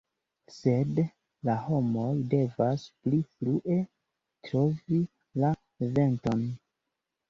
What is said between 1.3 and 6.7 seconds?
la homoj devas pli frue trovi la venton”".